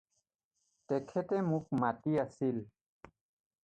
তেখেতে 0.89 1.35
মোক 1.49 1.65
মাতি 1.81 2.11
আছিল। 2.25 2.55